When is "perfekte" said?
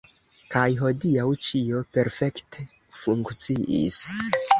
1.97-2.65